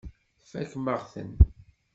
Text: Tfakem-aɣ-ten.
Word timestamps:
Tfakem-aɣ-ten. 0.43 1.31